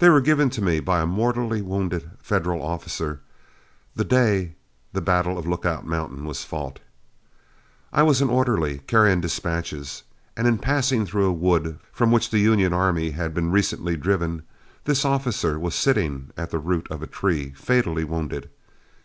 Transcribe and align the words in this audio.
They 0.00 0.08
were 0.08 0.20
given 0.20 0.50
to 0.50 0.60
me 0.60 0.80
by 0.80 1.00
a 1.00 1.06
mortally 1.06 1.62
wounded 1.62 2.10
Federal 2.20 2.60
officer 2.60 3.20
the 3.94 4.02
day 4.04 4.56
the 4.92 5.00
battle 5.00 5.38
of 5.38 5.46
Lookout 5.46 5.86
Mountain 5.86 6.24
was 6.24 6.42
fought. 6.42 6.80
I 7.92 8.02
was 8.02 8.20
an 8.20 8.28
orderly, 8.28 8.78
carrying 8.88 9.20
dispatches, 9.20 10.02
and 10.36 10.48
in 10.48 10.58
passing 10.58 11.06
through 11.06 11.26
a 11.26 11.32
wood 11.32 11.78
from 11.92 12.10
which 12.10 12.30
the 12.30 12.40
Union 12.40 12.72
army 12.72 13.12
had 13.12 13.34
been 13.34 13.52
recently 13.52 13.96
driven, 13.96 14.42
this 14.82 15.04
officer 15.04 15.60
was 15.60 15.76
sitting 15.76 16.32
at 16.36 16.50
the 16.50 16.58
root 16.58 16.88
of 16.90 17.00
a 17.00 17.06
tree, 17.06 17.50
fatally 17.50 18.02
wounded. 18.02 18.50